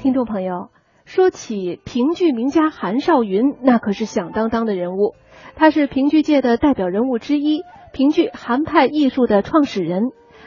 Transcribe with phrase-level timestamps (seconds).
[0.00, 0.70] 听众朋友
[1.04, 5.14] 说起评剧名家韩少云那可是响当当的人物。
[5.56, 7.60] 他是评剧界的代表人物之一
[7.92, 10.04] 评剧韩派艺术的创始人。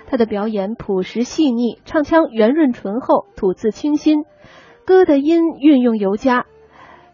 [0.07, 4.23] 他的表演朴实细腻唱腔圆润醇厚吐字清新
[4.85, 6.47] 歌的音运用尤佳。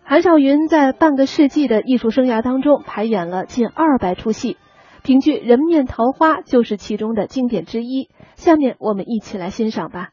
[0.04, 4.56] 韩少云在半个世纪的艺术生涯当中排演了近二百出戏
[5.04, 8.08] 评剧人面桃花就是其中的经典之一。
[8.38, 10.12] 下面我们一起来欣赏吧。